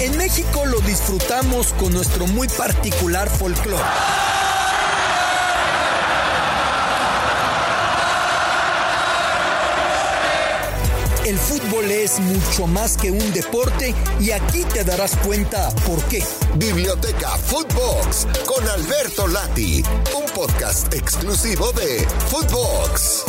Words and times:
En 0.00 0.16
México 0.16 0.64
lo 0.64 0.80
disfrutamos 0.80 1.72
con 1.72 1.92
nuestro 1.92 2.26
muy 2.28 2.46
particular 2.46 3.28
folclore. 3.28 3.82
El 11.26 11.36
fútbol 11.36 11.90
es 11.90 12.20
mucho 12.20 12.68
más 12.68 12.96
que 12.96 13.10
un 13.10 13.32
deporte 13.32 13.92
y 14.20 14.30
aquí 14.30 14.62
te 14.72 14.84
darás 14.84 15.16
cuenta 15.16 15.68
por 15.84 16.00
qué. 16.04 16.22
Biblioteca 16.54 17.30
Footbox 17.36 18.28
con 18.46 18.66
Alberto 18.68 19.26
Lati, 19.26 19.82
un 20.16 20.24
podcast 20.32 20.94
exclusivo 20.94 21.72
de 21.72 22.06
Footbox. 22.30 23.24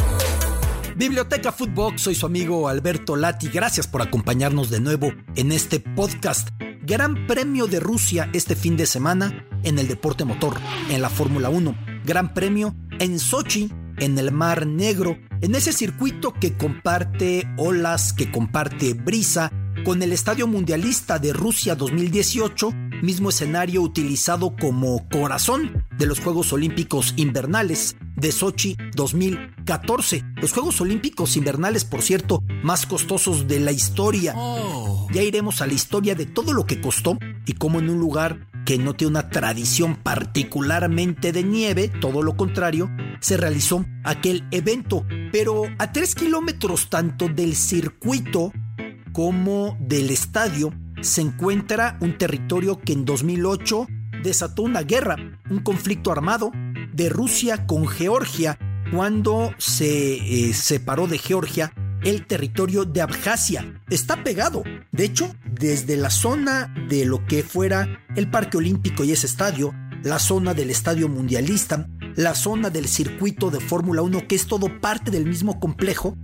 Biblioteca 0.99 1.53
Footbox, 1.53 2.01
soy 2.01 2.13
su 2.13 2.25
amigo 2.25 2.67
Alberto 2.67 3.15
Lati. 3.15 3.47
Gracias 3.47 3.87
por 3.87 4.01
acompañarnos 4.01 4.69
de 4.69 4.81
nuevo 4.81 5.13
en 5.37 5.53
este 5.53 5.79
podcast. 5.79 6.49
Gran 6.81 7.25
Premio 7.25 7.67
de 7.67 7.79
Rusia 7.79 8.29
este 8.33 8.53
fin 8.53 8.75
de 8.75 8.85
semana 8.85 9.47
en 9.63 9.79
el 9.79 9.87
deporte 9.87 10.25
motor, 10.25 10.57
en 10.89 11.01
la 11.01 11.09
Fórmula 11.09 11.47
1. 11.47 11.73
Gran 12.03 12.33
Premio 12.33 12.75
en 12.99 13.17
Sochi, 13.17 13.71
en 13.99 14.17
el 14.17 14.33
Mar 14.33 14.67
Negro, 14.67 15.17
en 15.39 15.55
ese 15.55 15.71
circuito 15.71 16.33
que 16.33 16.57
comparte 16.57 17.47
olas, 17.55 18.11
que 18.11 18.29
comparte 18.29 18.93
brisa 18.93 19.53
con 19.85 20.03
el 20.03 20.11
Estadio 20.11 20.47
Mundialista 20.47 21.17
de 21.17 21.31
Rusia 21.31 21.75
2018, 21.75 22.73
mismo 23.01 23.29
escenario 23.29 23.81
utilizado 23.81 24.53
como 24.57 25.07
corazón 25.07 25.78
de 25.99 26.05
los 26.05 26.21
Juegos 26.21 26.53
Olímpicos 26.53 27.13
Invernales 27.17 27.97
de 28.15 28.31
Sochi 28.31 28.77
2014. 28.95 30.23
Los 30.41 30.53
Juegos 30.53 30.79
Olímpicos 30.79 31.35
Invernales, 31.35 31.83
por 31.83 32.01
cierto, 32.01 32.41
más 32.63 32.85
costosos 32.85 33.47
de 33.47 33.59
la 33.59 33.73
historia. 33.73 34.33
Oh. 34.35 35.07
Ya 35.11 35.21
iremos 35.21 35.61
a 35.61 35.67
la 35.67 35.73
historia 35.73 36.15
de 36.15 36.25
todo 36.25 36.53
lo 36.53 36.65
que 36.65 36.79
costó 36.79 37.19
y 37.45 37.53
cómo 37.53 37.79
en 37.79 37.89
un 37.89 37.99
lugar 37.99 38.47
que 38.65 38.77
no 38.77 38.93
tiene 38.93 39.11
una 39.11 39.29
tradición 39.29 39.97
particularmente 39.97 41.33
de 41.33 41.43
nieve, 41.43 41.89
todo 41.89 42.23
lo 42.23 42.37
contrario, 42.37 42.89
se 43.19 43.35
realizó 43.35 43.85
aquel 44.05 44.47
evento. 44.51 45.05
Pero 45.33 45.63
a 45.79 45.91
tres 45.91 46.15
kilómetros 46.15 46.89
tanto 46.89 47.27
del 47.27 47.55
circuito 47.55 48.53
como 49.11 49.77
del 49.81 50.11
estadio 50.11 50.73
se 51.01 51.21
encuentra 51.21 51.97
un 51.99 52.17
territorio 52.17 52.79
que 52.79 52.93
en 52.93 53.03
2008 53.03 53.87
desató 54.23 54.63
una 54.63 54.81
guerra, 54.81 55.15
un 55.49 55.59
conflicto 55.59 56.11
armado 56.11 56.51
de 56.93 57.09
Rusia 57.09 57.65
con 57.65 57.87
Georgia 57.87 58.57
cuando 58.91 59.53
se 59.57 60.49
eh, 60.49 60.53
separó 60.53 61.07
de 61.07 61.17
Georgia 61.17 61.71
el 62.03 62.25
territorio 62.25 62.85
de 62.85 63.01
Abjasia. 63.01 63.81
Está 63.89 64.23
pegado. 64.23 64.63
De 64.91 65.05
hecho, 65.05 65.35
desde 65.45 65.97
la 65.97 66.09
zona 66.09 66.73
de 66.87 67.05
lo 67.05 67.25
que 67.25 67.43
fuera 67.43 68.05
el 68.15 68.29
Parque 68.29 68.57
Olímpico 68.57 69.03
y 69.03 69.11
ese 69.11 69.27
estadio, 69.27 69.73
la 70.03 70.19
zona 70.19 70.53
del 70.53 70.69
Estadio 70.69 71.09
Mundialista, 71.09 71.87
la 72.15 72.35
zona 72.35 72.69
del 72.69 72.87
circuito 72.87 73.51
de 73.51 73.59
Fórmula 73.59 74.01
1, 74.01 74.27
que 74.27 74.35
es 74.35 74.47
todo 74.47 74.79
parte 74.79 75.11
del 75.11 75.25
mismo 75.25 75.59
complejo, 75.59 76.17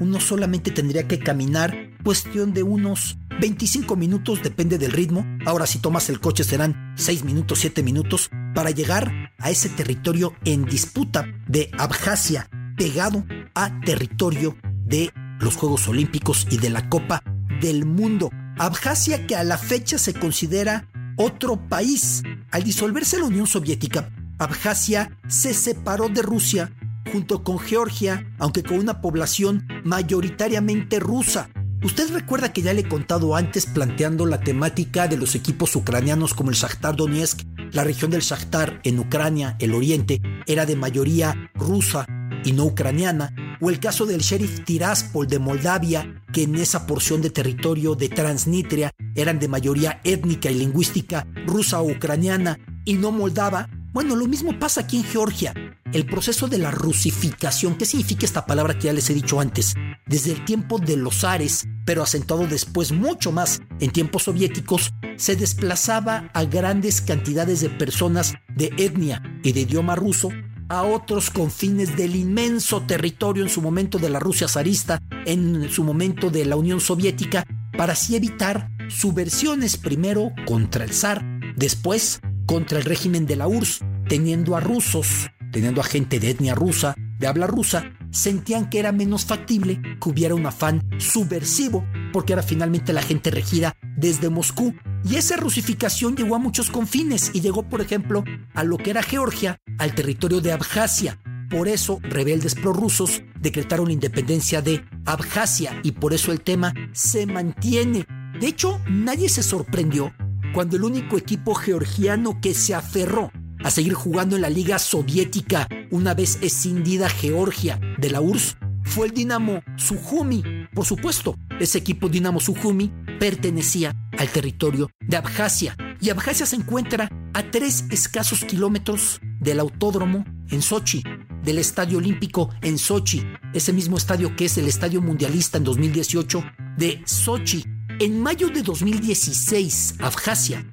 uno 0.00 0.18
solamente 0.18 0.70
tendría 0.70 1.06
que 1.06 1.18
caminar 1.18 1.90
cuestión 2.02 2.52
de 2.52 2.62
unos 2.62 3.18
25 3.40 3.96
minutos, 3.96 4.42
depende 4.42 4.78
del 4.78 4.92
ritmo. 4.92 5.24
Ahora 5.46 5.66
si 5.66 5.78
tomas 5.78 6.08
el 6.08 6.20
coche 6.20 6.42
serán 6.42 6.94
6 6.96 7.24
minutos, 7.24 7.60
7 7.60 7.82
minutos 7.82 8.30
para 8.54 8.70
llegar 8.70 9.32
a 9.38 9.50
ese 9.50 9.68
territorio 9.68 10.34
en 10.44 10.64
disputa 10.64 11.26
de 11.46 11.70
Abjasia, 11.78 12.48
pegado 12.76 13.24
a 13.54 13.80
territorio 13.80 14.56
de 14.84 15.12
los 15.40 15.56
Juegos 15.56 15.88
Olímpicos 15.88 16.46
y 16.50 16.58
de 16.58 16.70
la 16.70 16.88
Copa 16.88 17.22
del 17.60 17.86
Mundo. 17.86 18.30
Abjasia 18.58 19.26
que 19.26 19.36
a 19.36 19.44
la 19.44 19.58
fecha 19.58 19.98
se 19.98 20.14
considera 20.14 20.88
otro 21.16 21.68
país. 21.68 22.22
Al 22.50 22.64
disolverse 22.64 23.18
la 23.18 23.26
Unión 23.26 23.46
Soviética, 23.46 24.10
Abjasia 24.38 25.18
se 25.28 25.54
separó 25.54 26.08
de 26.08 26.22
Rusia 26.22 26.72
junto 27.12 27.42
con 27.42 27.58
Georgia, 27.58 28.26
aunque 28.38 28.62
con 28.62 28.78
una 28.78 29.00
población 29.00 29.66
mayoritariamente 29.84 30.98
rusa. 30.98 31.48
Usted 31.82 32.12
recuerda 32.12 32.52
que 32.52 32.62
ya 32.62 32.74
le 32.74 32.82
he 32.82 32.88
contado 32.88 33.36
antes 33.36 33.66
planteando 33.66 34.26
la 34.26 34.40
temática 34.40 35.08
de 35.08 35.16
los 35.16 35.34
equipos 35.34 35.74
ucranianos 35.76 36.34
como 36.34 36.50
el 36.50 36.56
Shakhtar 36.56 36.94
Donetsk, 36.94 37.40
la 37.72 37.84
región 37.84 38.10
del 38.10 38.22
Shakhtar 38.22 38.80
en 38.84 38.98
Ucrania, 38.98 39.56
el 39.58 39.74
oriente, 39.74 40.20
era 40.46 40.66
de 40.66 40.76
mayoría 40.76 41.50
rusa 41.54 42.06
y 42.44 42.52
no 42.52 42.64
ucraniana, 42.64 43.34
o 43.60 43.70
el 43.70 43.78
caso 43.80 44.06
del 44.06 44.20
sheriff 44.20 44.64
Tiraspol 44.64 45.26
de 45.26 45.38
Moldavia, 45.38 46.22
que 46.32 46.44
en 46.44 46.54
esa 46.56 46.86
porción 46.86 47.20
de 47.20 47.30
territorio 47.30 47.94
de 47.94 48.08
Transnistria 48.08 48.90
eran 49.14 49.38
de 49.38 49.48
mayoría 49.48 50.00
étnica 50.04 50.50
y 50.50 50.54
lingüística 50.54 51.26
rusa 51.46 51.80
o 51.80 51.90
ucraniana 51.90 52.58
y 52.84 52.94
no 52.94 53.12
moldava. 53.12 53.68
Bueno, 53.92 54.16
lo 54.16 54.26
mismo 54.26 54.58
pasa 54.58 54.82
aquí 54.82 54.98
en 54.98 55.04
Georgia 55.04 55.54
el 55.92 56.06
proceso 56.06 56.48
de 56.48 56.58
la 56.58 56.70
rusificación. 56.70 57.74
¿Qué 57.74 57.84
significa 57.84 58.24
esta 58.24 58.46
palabra 58.46 58.78
que 58.78 58.86
ya 58.86 58.92
les 58.92 59.10
he 59.10 59.14
dicho 59.14 59.40
antes? 59.40 59.74
Desde 60.10 60.32
el 60.32 60.44
tiempo 60.44 60.80
de 60.80 60.96
los 60.96 61.22
Ares, 61.22 61.68
pero 61.84 62.02
acentuado 62.02 62.48
después 62.48 62.90
mucho 62.90 63.30
más 63.30 63.62
en 63.78 63.92
tiempos 63.92 64.24
soviéticos, 64.24 64.92
se 65.16 65.36
desplazaba 65.36 66.28
a 66.34 66.42
grandes 66.46 67.00
cantidades 67.00 67.60
de 67.60 67.70
personas 67.70 68.34
de 68.56 68.72
etnia 68.76 69.22
y 69.44 69.52
de 69.52 69.60
idioma 69.60 69.94
ruso 69.94 70.30
a 70.68 70.82
otros 70.82 71.30
confines 71.30 71.96
del 71.96 72.16
inmenso 72.16 72.82
territorio 72.82 73.44
en 73.44 73.50
su 73.50 73.62
momento 73.62 73.98
de 74.00 74.10
la 74.10 74.18
Rusia 74.18 74.48
zarista, 74.48 75.00
en 75.26 75.70
su 75.70 75.84
momento 75.84 76.28
de 76.28 76.44
la 76.44 76.56
Unión 76.56 76.80
Soviética, 76.80 77.46
para 77.78 77.92
así 77.92 78.16
evitar 78.16 78.68
subversiones 78.88 79.76
primero 79.76 80.32
contra 80.44 80.82
el 80.82 80.92
zar, 80.92 81.24
después 81.54 82.18
contra 82.46 82.78
el 82.78 82.84
régimen 82.84 83.26
de 83.26 83.36
la 83.36 83.46
URSS, 83.46 83.84
teniendo 84.08 84.56
a 84.56 84.60
rusos 84.60 85.30
teniendo 85.50 85.80
a 85.80 85.84
gente 85.84 86.20
de 86.20 86.30
etnia 86.30 86.54
rusa, 86.54 86.94
de 87.18 87.26
habla 87.26 87.46
rusa, 87.46 87.92
sentían 88.10 88.68
que 88.68 88.78
era 88.78 88.92
menos 88.92 89.24
factible 89.24 89.80
que 90.00 90.08
hubiera 90.08 90.34
un 90.34 90.46
afán 90.46 90.82
subversivo, 90.98 91.84
porque 92.12 92.32
era 92.32 92.42
finalmente 92.42 92.92
la 92.92 93.02
gente 93.02 93.30
regida 93.30 93.76
desde 93.96 94.30
Moscú. 94.30 94.74
Y 95.04 95.16
esa 95.16 95.36
rusificación 95.36 96.16
llegó 96.16 96.36
a 96.36 96.40
muchos 96.40 96.70
confines 96.70 97.30
y 97.32 97.40
llegó, 97.40 97.62
por 97.62 97.80
ejemplo, 97.80 98.24
a 98.54 98.64
lo 98.64 98.76
que 98.76 98.90
era 98.90 99.02
Georgia, 99.02 99.58
al 99.78 99.94
territorio 99.94 100.40
de 100.40 100.52
Abjasia. 100.52 101.18
Por 101.48 101.68
eso, 101.68 101.98
rebeldes 102.02 102.54
prorrusos 102.54 103.22
decretaron 103.40 103.86
la 103.86 103.94
independencia 103.94 104.62
de 104.62 104.84
Abjasia 105.04 105.80
y 105.82 105.92
por 105.92 106.12
eso 106.12 106.32
el 106.32 106.42
tema 106.42 106.74
se 106.92 107.26
mantiene. 107.26 108.06
De 108.38 108.46
hecho, 108.46 108.80
nadie 108.88 109.28
se 109.28 109.42
sorprendió 109.42 110.12
cuando 110.54 110.76
el 110.76 110.84
único 110.84 111.16
equipo 111.16 111.54
georgiano 111.54 112.40
que 112.40 112.54
se 112.54 112.74
aferró 112.74 113.32
a 113.64 113.70
seguir 113.70 113.94
jugando 113.94 114.36
en 114.36 114.42
la 114.42 114.50
Liga 114.50 114.78
Soviética 114.78 115.68
una 115.90 116.14
vez 116.14 116.38
escindida 116.40 117.08
Georgia 117.08 117.80
de 118.00 118.10
la 118.10 118.20
URSS 118.20 118.56
fue 118.82 119.06
el 119.06 119.12
Dinamo 119.12 119.62
Sujumi. 119.76 120.42
Por 120.74 120.84
supuesto, 120.84 121.36
ese 121.60 121.78
equipo 121.78 122.08
Dinamo 122.08 122.40
Sujumi 122.40 122.92
pertenecía 123.18 123.94
al 124.18 124.28
territorio 124.28 124.90
de 125.00 125.16
Abjasia 125.16 125.76
y 126.00 126.10
Abjasia 126.10 126.46
se 126.46 126.56
encuentra 126.56 127.08
a 127.34 127.42
tres 127.50 127.84
escasos 127.90 128.44
kilómetros 128.44 129.20
del 129.40 129.60
autódromo 129.60 130.24
en 130.50 130.62
Sochi, 130.62 131.02
del 131.44 131.58
Estadio 131.58 131.98
Olímpico 131.98 132.50
en 132.62 132.78
Sochi, 132.78 133.22
ese 133.54 133.72
mismo 133.72 133.96
estadio 133.96 134.34
que 134.34 134.46
es 134.46 134.58
el 134.58 134.66
Estadio 134.66 135.00
Mundialista 135.00 135.58
en 135.58 135.64
2018 135.64 136.42
de 136.76 137.02
Sochi. 137.04 137.64
En 138.00 138.20
mayo 138.20 138.48
de 138.48 138.62
2016, 138.62 139.96
Abjasia 140.00 140.64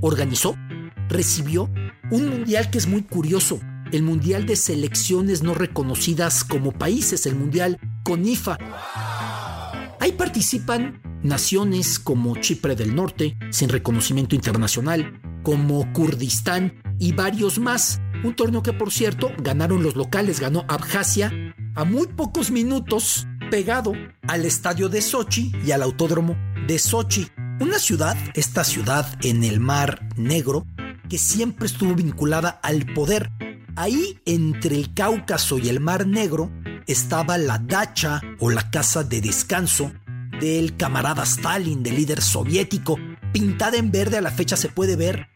organizó, 0.00 0.56
recibió 1.08 1.70
un 2.10 2.28
mundial 2.28 2.70
que 2.70 2.78
es 2.78 2.86
muy 2.86 3.02
curioso, 3.02 3.60
el 3.92 4.02
mundial 4.02 4.46
de 4.46 4.56
selecciones 4.56 5.42
no 5.42 5.54
reconocidas 5.54 6.44
como 6.44 6.72
países, 6.72 7.26
el 7.26 7.34
mundial 7.34 7.78
con 8.04 8.26
IFA. 8.26 8.58
Ahí 10.00 10.12
participan 10.12 11.02
naciones 11.22 11.98
como 11.98 12.36
Chipre 12.36 12.76
del 12.76 12.94
Norte, 12.94 13.36
sin 13.50 13.68
reconocimiento 13.68 14.34
internacional, 14.34 15.20
como 15.42 15.92
Kurdistán 15.92 16.80
y 16.98 17.12
varios 17.12 17.58
más. 17.58 18.00
Un 18.24 18.34
torneo 18.34 18.62
que, 18.62 18.72
por 18.72 18.90
cierto, 18.90 19.30
ganaron 19.38 19.82
los 19.82 19.96
locales, 19.96 20.40
ganó 20.40 20.64
Abjasia 20.68 21.32
a 21.74 21.84
muy 21.84 22.06
pocos 22.06 22.50
minutos, 22.50 23.26
pegado 23.50 23.92
al 24.26 24.44
estadio 24.44 24.88
de 24.88 25.00
Sochi 25.02 25.52
y 25.64 25.72
al 25.72 25.82
autódromo 25.82 26.36
de 26.66 26.78
Sochi. 26.78 27.28
Una 27.60 27.78
ciudad, 27.78 28.16
esta 28.34 28.64
ciudad 28.64 29.06
en 29.22 29.44
el 29.44 29.60
Mar 29.60 30.08
Negro, 30.16 30.66
que 31.08 31.18
siempre 31.18 31.66
estuvo 31.66 31.94
vinculada 31.94 32.60
al 32.62 32.86
poder. 32.86 33.30
Ahí, 33.76 34.20
entre 34.26 34.76
el 34.76 34.94
Cáucaso 34.94 35.58
y 35.58 35.68
el 35.68 35.80
Mar 35.80 36.06
Negro, 36.06 36.50
estaba 36.86 37.38
la 37.38 37.58
dacha 37.58 38.20
o 38.38 38.50
la 38.50 38.70
casa 38.70 39.04
de 39.04 39.20
descanso 39.20 39.92
del 40.40 40.76
camarada 40.76 41.22
Stalin, 41.24 41.82
del 41.82 41.96
líder 41.96 42.22
soviético, 42.22 42.98
pintada 43.32 43.76
en 43.76 43.90
verde 43.90 44.16
a 44.16 44.20
la 44.22 44.30
fecha 44.30 44.56
se 44.56 44.68
puede 44.68 44.96
ver, 44.96 45.28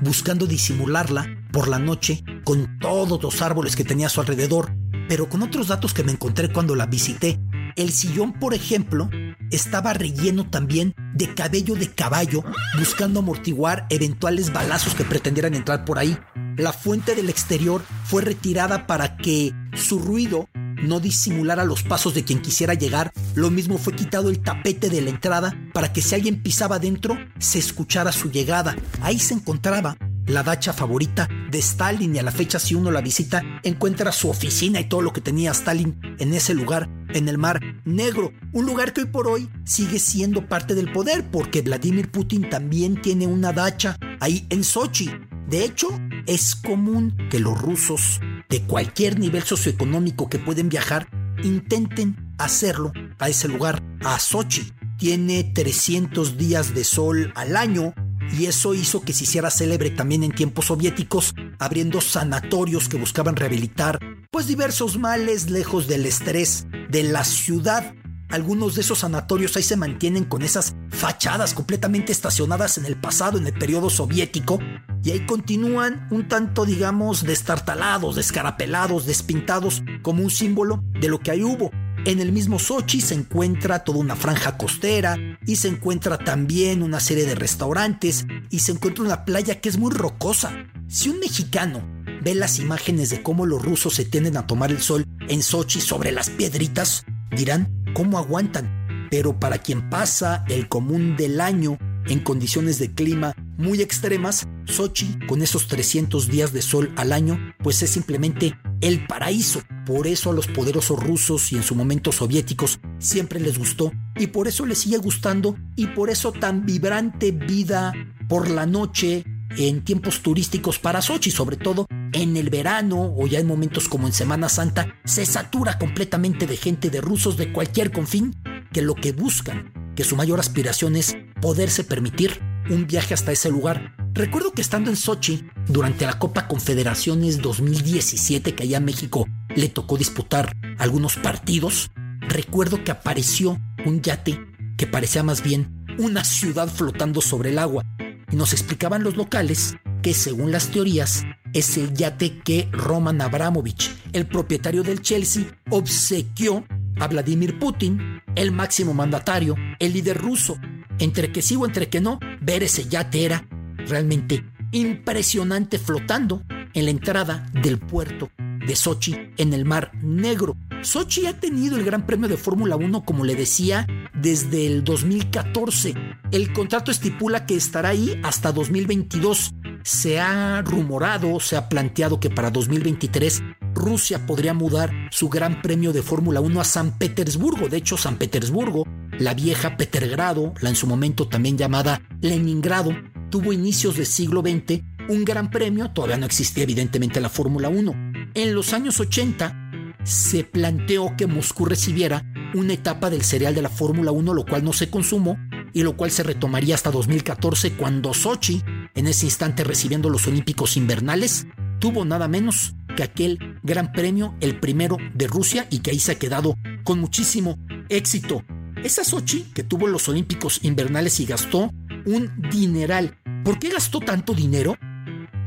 buscando 0.00 0.46
disimularla 0.46 1.26
por 1.52 1.68
la 1.68 1.78
noche 1.78 2.24
con 2.44 2.78
todos 2.78 3.22
los 3.22 3.42
árboles 3.42 3.76
que 3.76 3.84
tenía 3.84 4.06
a 4.06 4.10
su 4.10 4.20
alrededor, 4.20 4.72
pero 5.08 5.28
con 5.28 5.42
otros 5.42 5.68
datos 5.68 5.94
que 5.94 6.04
me 6.04 6.12
encontré 6.12 6.52
cuando 6.52 6.74
la 6.74 6.86
visité. 6.86 7.40
El 7.76 7.92
sillón, 7.92 8.32
por 8.34 8.54
ejemplo, 8.54 9.10
estaba 9.50 9.92
relleno 9.92 10.48
también 10.48 10.94
de 11.14 11.34
cabello 11.34 11.74
de 11.74 11.90
caballo, 11.90 12.42
buscando 12.78 13.20
amortiguar 13.20 13.86
eventuales 13.90 14.52
balazos 14.52 14.94
que 14.94 15.04
pretendieran 15.04 15.54
entrar 15.54 15.84
por 15.84 15.98
ahí. 15.98 16.16
La 16.56 16.72
fuente 16.72 17.14
del 17.14 17.28
exterior 17.28 17.82
fue 18.04 18.22
retirada 18.22 18.86
para 18.86 19.18
que 19.18 19.52
su 19.74 19.98
ruido 19.98 20.48
no 20.82 21.00
disimulara 21.00 21.64
los 21.64 21.82
pasos 21.82 22.14
de 22.14 22.24
quien 22.24 22.40
quisiera 22.40 22.72
llegar. 22.72 23.12
Lo 23.34 23.50
mismo 23.50 23.76
fue 23.76 23.94
quitado 23.94 24.30
el 24.30 24.40
tapete 24.40 24.88
de 24.88 25.02
la 25.02 25.10
entrada 25.10 25.54
para 25.74 25.92
que 25.92 26.00
si 26.00 26.14
alguien 26.14 26.42
pisaba 26.42 26.78
dentro 26.78 27.18
se 27.38 27.58
escuchara 27.58 28.10
su 28.10 28.30
llegada. 28.30 28.74
Ahí 29.02 29.18
se 29.18 29.34
encontraba 29.34 29.98
la 30.26 30.42
dacha 30.42 30.72
favorita 30.72 31.28
de 31.50 31.58
Stalin 31.58 32.16
y 32.16 32.18
a 32.18 32.22
la 32.22 32.32
fecha 32.32 32.58
si 32.58 32.74
uno 32.74 32.90
la 32.90 33.02
visita 33.02 33.42
encuentra 33.62 34.10
su 34.10 34.30
oficina 34.30 34.80
y 34.80 34.84
todo 34.84 35.02
lo 35.02 35.12
que 35.12 35.20
tenía 35.20 35.52
Stalin 35.52 36.00
en 36.18 36.32
ese 36.32 36.54
lugar, 36.54 36.88
en 37.10 37.28
el 37.28 37.36
mar 37.36 37.60
negro, 37.84 38.32
un 38.52 38.64
lugar 38.64 38.94
que 38.94 39.02
hoy 39.02 39.06
por 39.08 39.28
hoy 39.28 39.48
sigue 39.64 39.98
siendo 39.98 40.48
parte 40.48 40.74
del 40.74 40.90
poder 40.90 41.30
porque 41.30 41.60
Vladimir 41.60 42.10
Putin 42.10 42.48
también 42.48 43.00
tiene 43.00 43.26
una 43.26 43.52
dacha 43.52 43.96
ahí 44.20 44.46
en 44.50 44.64
Sochi. 44.64 45.10
De 45.48 45.64
hecho, 45.64 45.88
es 46.26 46.54
común 46.54 47.16
que 47.30 47.40
los 47.40 47.60
rusos 47.60 48.20
de 48.48 48.62
cualquier 48.62 49.18
nivel 49.18 49.42
socioeconómico 49.42 50.28
que 50.28 50.38
pueden 50.38 50.68
viajar 50.68 51.08
intenten 51.42 52.34
hacerlo 52.38 52.92
a 53.18 53.28
ese 53.28 53.48
lugar, 53.48 53.82
a 54.04 54.18
Sochi. 54.18 54.72
Tiene 54.98 55.44
300 55.44 56.36
días 56.36 56.74
de 56.74 56.84
sol 56.84 57.32
al 57.34 57.56
año 57.56 57.94
y 58.32 58.46
eso 58.46 58.74
hizo 58.74 59.02
que 59.02 59.12
se 59.12 59.24
hiciera 59.24 59.50
célebre 59.50 59.90
también 59.90 60.22
en 60.22 60.32
tiempos 60.32 60.66
soviéticos, 60.66 61.34
abriendo 61.58 62.00
sanatorios 62.00 62.88
que 62.88 62.96
buscaban 62.96 63.36
rehabilitar 63.36 64.00
pues 64.30 64.46
diversos 64.46 64.98
males 64.98 65.48
lejos 65.50 65.86
del 65.86 66.04
estrés 66.04 66.66
de 66.90 67.04
la 67.04 67.24
ciudad. 67.24 67.94
Algunos 68.28 68.74
de 68.74 68.82
esos 68.82 68.98
sanatorios 68.98 69.56
ahí 69.56 69.62
se 69.62 69.76
mantienen 69.76 70.24
con 70.24 70.42
esas 70.42 70.74
fachadas 70.90 71.54
completamente 71.54 72.12
estacionadas 72.12 72.76
en 72.76 72.84
el 72.84 72.96
pasado, 72.96 73.38
en 73.38 73.46
el 73.46 73.54
periodo 73.54 73.88
soviético, 73.88 74.58
y 75.06 75.12
ahí 75.12 75.20
continúan 75.20 76.08
un 76.10 76.26
tanto, 76.26 76.66
digamos, 76.66 77.22
destartalados, 77.22 78.16
descarapelados, 78.16 79.06
despintados, 79.06 79.84
como 80.02 80.24
un 80.24 80.32
símbolo 80.32 80.82
de 81.00 81.06
lo 81.06 81.20
que 81.20 81.30
ahí 81.30 81.44
hubo. 81.44 81.70
En 82.04 82.18
el 82.18 82.32
mismo 82.32 82.58
Sochi 82.58 83.00
se 83.00 83.14
encuentra 83.14 83.84
toda 83.84 84.00
una 84.00 84.16
franja 84.16 84.58
costera 84.58 85.16
y 85.46 85.56
se 85.56 85.68
encuentra 85.68 86.18
también 86.18 86.82
una 86.82 86.98
serie 86.98 87.24
de 87.24 87.36
restaurantes 87.36 88.26
y 88.50 88.58
se 88.58 88.72
encuentra 88.72 89.04
una 89.04 89.24
playa 89.24 89.60
que 89.60 89.68
es 89.68 89.78
muy 89.78 89.92
rocosa. 89.92 90.52
Si 90.88 91.08
un 91.08 91.20
mexicano 91.20 91.88
ve 92.24 92.34
las 92.34 92.58
imágenes 92.58 93.08
de 93.08 93.22
cómo 93.22 93.46
los 93.46 93.64
rusos 93.64 93.94
se 93.94 94.04
tienden 94.04 94.36
a 94.36 94.48
tomar 94.48 94.72
el 94.72 94.80
sol 94.80 95.06
en 95.28 95.40
Sochi 95.40 95.80
sobre 95.80 96.10
las 96.10 96.30
piedritas, 96.30 97.04
dirán 97.30 97.72
cómo 97.94 98.18
aguantan. 98.18 99.08
Pero 99.08 99.38
para 99.38 99.58
quien 99.58 99.88
pasa 99.88 100.44
el 100.48 100.68
común 100.68 101.14
del 101.16 101.40
año 101.40 101.78
en 102.08 102.18
condiciones 102.18 102.80
de 102.80 102.92
clima 102.92 103.36
muy 103.56 103.82
extremas, 103.82 104.46
Sochi, 104.64 105.18
con 105.26 105.42
esos 105.42 105.68
300 105.68 106.28
días 106.28 106.52
de 106.52 106.62
sol 106.62 106.92
al 106.96 107.12
año, 107.12 107.38
pues 107.62 107.82
es 107.82 107.90
simplemente 107.90 108.58
el 108.80 109.06
paraíso. 109.06 109.62
Por 109.84 110.06
eso 110.06 110.30
a 110.30 110.34
los 110.34 110.46
poderosos 110.46 111.02
rusos 111.02 111.52
y 111.52 111.56
en 111.56 111.62
su 111.62 111.74
momento 111.74 112.12
soviéticos 112.12 112.78
siempre 112.98 113.40
les 113.40 113.58
gustó 113.58 113.92
y 114.16 114.28
por 114.28 114.48
eso 114.48 114.66
les 114.66 114.78
sigue 114.78 114.98
gustando 114.98 115.56
y 115.76 115.86
por 115.88 116.10
eso 116.10 116.32
tan 116.32 116.66
vibrante 116.66 117.30
vida 117.30 117.92
por 118.28 118.50
la 118.50 118.66
noche 118.66 119.24
en 119.56 119.84
tiempos 119.84 120.22
turísticos 120.22 120.78
para 120.78 121.00
Sochi, 121.00 121.30
sobre 121.30 121.56
todo 121.56 121.86
en 122.12 122.36
el 122.36 122.50
verano 122.50 123.14
o 123.16 123.26
ya 123.26 123.38
en 123.38 123.46
momentos 123.46 123.88
como 123.88 124.06
en 124.06 124.12
Semana 124.12 124.48
Santa, 124.48 124.94
se 125.04 125.24
satura 125.24 125.78
completamente 125.78 126.46
de 126.46 126.56
gente 126.56 126.90
de 126.90 127.00
rusos 127.00 127.36
de 127.36 127.52
cualquier 127.52 127.92
confín 127.92 128.34
que 128.72 128.82
lo 128.82 128.94
que 128.94 129.12
buscan, 129.12 129.72
que 129.94 130.04
su 130.04 130.16
mayor 130.16 130.40
aspiración 130.40 130.96
es 130.96 131.16
poderse 131.40 131.84
permitir 131.84 132.40
un 132.70 132.86
viaje 132.86 133.14
hasta 133.14 133.32
ese 133.32 133.50
lugar. 133.50 133.94
Recuerdo 134.12 134.52
que 134.52 134.62
estando 134.62 134.90
en 134.90 134.96
Sochi, 134.96 135.46
durante 135.68 136.06
la 136.06 136.18
Copa 136.18 136.48
Confederaciones 136.48 137.42
2017, 137.42 138.54
que 138.54 138.62
allá 138.62 138.80
México 138.80 139.26
le 139.54 139.68
tocó 139.68 139.96
disputar 139.96 140.56
algunos 140.78 141.16
partidos, 141.16 141.90
recuerdo 142.20 142.82
que 142.82 142.90
apareció 142.90 143.58
un 143.84 144.00
yate 144.02 144.40
que 144.76 144.86
parecía 144.86 145.22
más 145.22 145.42
bien 145.42 145.84
una 145.98 146.24
ciudad 146.24 146.68
flotando 146.68 147.20
sobre 147.20 147.50
el 147.50 147.58
agua. 147.58 147.84
Y 148.30 148.36
nos 148.36 148.52
explicaban 148.52 149.02
los 149.02 149.16
locales 149.16 149.76
que 150.02 150.14
según 150.14 150.50
las 150.52 150.68
teorías 150.68 151.24
es 151.52 151.76
el 151.76 151.94
yate 151.94 152.38
que 152.40 152.68
Roman 152.72 153.20
Abramovich, 153.20 153.90
el 154.12 154.26
propietario 154.26 154.82
del 154.82 155.00
Chelsea, 155.00 155.44
obsequió 155.70 156.64
a 156.98 157.06
Vladimir 157.08 157.58
Putin, 157.58 158.20
el 158.34 158.52
máximo 158.52 158.94
mandatario, 158.94 159.54
el 159.78 159.92
líder 159.92 160.18
ruso, 160.18 160.58
entre 160.98 161.32
que 161.32 161.42
sí 161.42 161.56
o 161.56 161.66
entre 161.66 161.88
que 161.88 162.00
no, 162.00 162.18
ver 162.40 162.62
ese 162.62 162.88
yate 162.88 163.24
era 163.24 163.46
realmente 163.76 164.44
impresionante 164.72 165.78
flotando 165.78 166.42
en 166.74 166.84
la 166.84 166.90
entrada 166.90 167.46
del 167.52 167.78
puerto 167.78 168.30
de 168.66 168.76
Sochi 168.76 169.16
en 169.36 169.52
el 169.52 169.64
Mar 169.64 169.92
Negro. 170.02 170.56
Sochi 170.82 171.26
ha 171.26 171.38
tenido 171.38 171.76
el 171.76 171.84
Gran 171.84 172.04
Premio 172.04 172.28
de 172.28 172.36
Fórmula 172.36 172.76
1, 172.76 173.04
como 173.04 173.24
le 173.24 173.34
decía, 173.34 173.86
desde 174.14 174.66
el 174.66 174.84
2014. 174.84 175.94
El 176.32 176.52
contrato 176.52 176.90
estipula 176.90 177.46
que 177.46 177.54
estará 177.56 177.90
ahí 177.90 178.20
hasta 178.22 178.52
2022. 178.52 179.54
Se 179.82 180.20
ha 180.20 180.62
rumorado, 180.62 181.38
se 181.40 181.56
ha 181.56 181.68
planteado 181.68 182.18
que 182.18 182.28
para 182.28 182.50
2023 182.50 183.42
Rusia 183.74 184.26
podría 184.26 184.52
mudar 184.52 184.90
su 185.10 185.28
Gran 185.28 185.62
Premio 185.62 185.92
de 185.92 186.02
Fórmula 186.02 186.40
1 186.40 186.60
a 186.60 186.64
San 186.64 186.98
Petersburgo. 186.98 187.68
De 187.68 187.76
hecho, 187.76 187.96
San 187.96 188.16
Petersburgo 188.16 188.84
la 189.18 189.34
vieja 189.34 189.76
Petergrado, 189.76 190.54
la 190.60 190.70
en 190.70 190.76
su 190.76 190.86
momento 190.86 191.28
también 191.28 191.58
llamada 191.58 192.00
Leningrado, 192.20 192.92
tuvo 193.30 193.52
inicios 193.52 193.96
del 193.96 194.06
siglo 194.06 194.40
XX 194.42 194.82
un 195.08 195.24
gran 195.24 195.50
premio, 195.50 195.90
todavía 195.90 196.16
no 196.16 196.26
existía 196.26 196.64
evidentemente 196.64 197.20
la 197.20 197.28
Fórmula 197.28 197.68
1. 197.68 197.94
En 198.34 198.54
los 198.54 198.72
años 198.72 198.98
80 199.00 199.54
se 200.02 200.44
planteó 200.44 201.16
que 201.16 201.26
Moscú 201.26 201.64
recibiera 201.64 202.24
una 202.54 202.72
etapa 202.72 203.10
del 203.10 203.22
serial 203.22 203.54
de 203.54 203.62
la 203.62 203.68
Fórmula 203.68 204.12
1, 204.12 204.34
lo 204.34 204.44
cual 204.44 204.64
no 204.64 204.72
se 204.72 204.90
consumó 204.90 205.38
y 205.72 205.82
lo 205.82 205.96
cual 205.96 206.10
se 206.10 206.22
retomaría 206.22 206.74
hasta 206.74 206.90
2014 206.90 207.72
cuando 207.72 208.14
Sochi, 208.14 208.62
en 208.94 209.06
ese 209.06 209.26
instante 209.26 209.62
recibiendo 209.64 210.10
los 210.10 210.26
Olímpicos 210.26 210.76
Invernales, 210.76 211.46
tuvo 211.78 212.04
nada 212.04 212.28
menos 212.28 212.74
que 212.96 213.02
aquel 213.02 213.58
gran 213.62 213.92
premio, 213.92 214.34
el 214.40 214.58
primero 214.58 214.96
de 215.14 215.26
Rusia 215.26 215.66
y 215.70 215.80
que 215.80 215.90
ahí 215.90 215.98
se 215.98 216.12
ha 216.12 216.18
quedado 216.18 216.56
con 216.82 216.98
muchísimo 216.98 217.58
éxito. 217.88 218.42
Esa 218.82 219.04
Sochi 219.04 219.42
que 219.54 219.64
tuvo 219.64 219.86
los 219.86 220.08
Olímpicos 220.08 220.60
invernales 220.62 221.18
y 221.20 221.26
gastó 221.26 221.72
un 222.04 222.32
dineral. 222.50 223.18
¿Por 223.44 223.58
qué 223.58 223.70
gastó 223.70 224.00
tanto 224.00 224.34
dinero? 224.34 224.76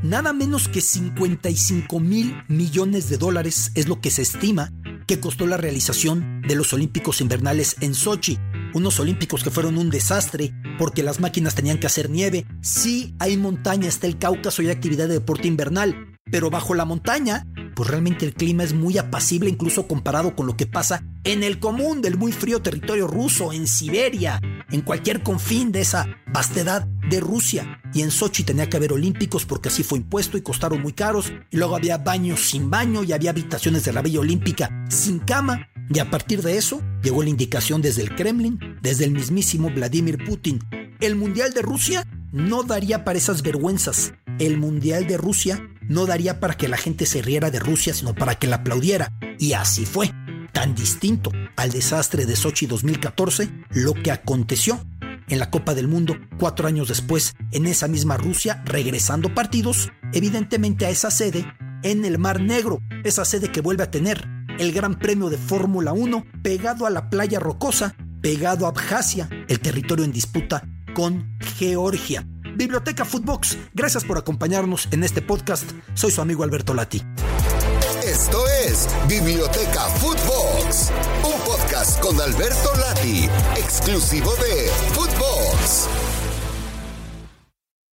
Nada 0.02 0.34
menos 0.34 0.68
que 0.68 0.82
55 0.82 2.00
mil 2.00 2.36
millones 2.48 3.10
de 3.10 3.18
dólares 3.18 3.72
es 3.76 3.88
lo 3.88 4.02
que 4.02 4.12
se 4.12 4.24
estima 4.24 4.72
que 5.08 5.20
costó 5.20 5.48
la 5.48 5.58
realización 5.58 6.42
de 6.48 6.56
los 6.56 6.72
Olímpicos 6.74 7.22
invernales 7.22 7.78
en 7.82 7.96
Sochi. 7.96 8.38
Unos 8.74 9.00
Olímpicos 9.00 9.44
que 9.44 9.50
fueron 9.50 9.78
un 9.78 9.90
desastre 9.90 10.54
porque 10.78 11.04
las 11.04 11.20
máquinas 11.20 11.56
tenían 11.56 11.80
que 11.80 11.88
hacer 11.88 12.10
nieve. 12.10 12.46
Sí, 12.62 13.16
hay 13.20 13.36
montaña, 13.38 13.88
está 13.88 14.08
el 14.08 14.18
Cáucaso 14.18 14.62
y 14.62 14.68
hay 14.68 14.72
actividad 14.72 15.08
de 15.08 15.16
deporte 15.16 15.48
invernal, 15.48 16.16
pero 16.32 16.50
bajo 16.50 16.76
la 16.76 16.86
montaña 16.86 17.46
pues 17.80 17.92
realmente 17.92 18.26
el 18.26 18.34
clima 18.34 18.66
es 18.66 18.74
muy 18.74 18.98
apacible 18.98 19.50
incluso 19.50 19.88
comparado 19.88 20.36
con 20.36 20.46
lo 20.48 20.58
que 20.58 20.68
pasa 20.68 21.02
en 21.24 21.44
el 21.44 21.60
común 21.60 22.02
del 22.02 22.18
muy 22.18 22.32
frío 22.32 22.62
territorio 22.62 23.08
ruso, 23.08 23.52
en 23.52 23.68
Siberia, 23.68 24.42
en 24.72 24.82
cualquier 24.82 25.22
confín 25.24 25.72
de 25.72 25.82
esa 25.82 26.08
vastedad 26.28 26.88
de 27.10 27.20
Rusia. 27.20 27.82
Y 27.94 28.02
en 28.02 28.12
Sochi 28.12 28.44
tenía 28.44 28.70
que 28.70 28.78
haber 28.78 28.94
olímpicos 28.94 29.46
porque 29.46 29.70
así 29.70 29.84
fue 29.84 29.98
impuesto 29.98 30.38
y 30.38 30.42
costaron 30.42 30.82
muy 30.82 30.94
caros. 30.94 31.34
Y 31.50 31.58
luego 31.58 31.76
había 31.76 31.98
baños 31.98 32.42
sin 32.42 32.70
baño 32.70 33.04
y 33.04 33.12
había 33.12 33.32
habitaciones 33.32 33.84
de 33.84 33.94
la 33.94 34.02
Villa 34.02 34.20
Olímpica 34.20 34.86
sin 34.90 35.20
cama. 35.20 35.68
Y 35.92 36.00
a 36.00 36.10
partir 36.10 36.42
de 36.44 36.58
eso 36.58 36.82
llegó 37.02 37.24
la 37.24 37.30
indicación 37.30 37.82
desde 37.82 38.04
el 38.04 38.16
Kremlin, 38.16 38.60
desde 38.82 39.06
el 39.06 39.12
mismísimo 39.12 39.70
Vladimir 39.72 40.24
Putin. 40.24 40.60
El 41.00 41.16
Mundial 41.16 41.54
de 41.54 41.62
Rusia 41.62 42.06
no 42.32 42.64
daría 42.64 43.04
para 43.04 43.18
esas 43.18 43.42
vergüenzas. 43.42 44.14
El 44.38 44.58
Mundial 44.58 45.08
de 45.08 45.18
Rusia 45.18 45.68
no 45.82 46.06
daría 46.06 46.40
para 46.40 46.56
que 46.56 46.68
la 46.68 46.78
gente 46.78 47.06
se 47.08 47.22
riera 47.22 47.50
de 47.50 47.60
Rusia, 47.60 47.94
sino 47.94 48.14
para 48.14 48.36
que 48.36 48.48
la 48.48 48.58
aplaudiera. 48.58 49.12
Y 49.40 49.54
así 49.54 49.86
fue. 49.86 50.12
Tan 50.54 50.76
distinto 50.76 51.32
al 51.56 51.72
desastre 51.72 52.26
de 52.26 52.36
Sochi 52.36 52.66
2014, 52.66 53.50
lo 53.72 53.94
que 53.94 54.12
aconteció 54.12 54.80
en 55.28 55.40
la 55.40 55.52
Copa 55.52 55.76
del 55.76 55.88
Mundo 55.88 56.18
cuatro 56.38 56.68
años 56.68 56.88
después 56.88 57.36
en 57.52 57.66
esa 57.66 57.88
misma 57.88 58.18
Rusia, 58.18 58.64
regresando 58.66 59.34
partidos, 59.34 59.92
evidentemente 60.14 60.86
a 60.86 60.90
esa 60.90 61.12
sede 61.12 61.46
en 61.84 62.04
el 62.04 62.18
Mar 62.18 62.42
Negro, 62.42 62.82
esa 63.04 63.26
sede 63.26 63.52
que 63.52 63.62
vuelve 63.62 63.84
a 63.84 63.92
tener 63.92 64.28
el 64.58 64.72
Gran 64.74 65.00
Premio 65.00 65.30
de 65.30 65.38
Fórmula 65.38 65.94
1 65.94 66.26
pegado 66.44 66.86
a 66.86 66.90
la 66.90 67.10
playa 67.10 67.40
rocosa, 67.40 67.96
pegado 68.22 68.66
a 68.66 68.70
Abjasia, 68.70 69.30
el 69.48 69.60
territorio 69.60 70.04
en 70.04 70.12
disputa 70.12 70.68
con 70.94 71.38
Georgia. 71.58 72.26
Biblioteca 72.56 73.06
Footbox, 73.06 73.58
gracias 73.74 74.04
por 74.04 74.18
acompañarnos 74.18 74.90
en 74.92 75.04
este 75.04 75.22
podcast. 75.22 75.64
Soy 75.94 76.12
su 76.12 76.22
amigo 76.22 76.44
Alberto 76.44 76.74
Lati. 76.74 77.02
Esto 78.04 78.44
es 78.68 78.88
Biblioteca 79.08 79.86
Un 80.70 81.40
podcast 81.46 82.00
con 82.00 82.22
Alberto 82.22 82.76
Lati, 82.76 83.28
exclusivo 83.58 84.36
de 84.36 84.70
Footbox. 84.94 85.99